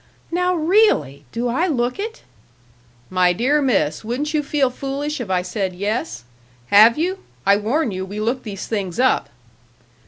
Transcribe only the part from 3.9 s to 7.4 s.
wouldn't you feel foolish if I said 'yes'? Have you?